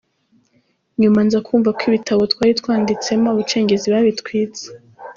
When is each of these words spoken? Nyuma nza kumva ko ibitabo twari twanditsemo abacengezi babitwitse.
Nyuma 1.01 1.19
nza 1.25 1.37
kumva 1.47 1.69
ko 1.77 1.81
ibitabo 1.89 2.21
twari 2.31 2.51
twanditsemo 2.59 3.27
abacengezi 3.33 3.87
babitwitse. 3.93 4.65